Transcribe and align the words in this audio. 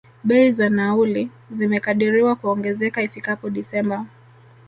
Bei 0.23 0.51
za 0.51 0.69
nauli, 0.69 1.29
zimekadiriwa 1.51 2.35
kuongezeka 2.35 3.01
ifikapo 3.03 3.49
December. 3.49 4.05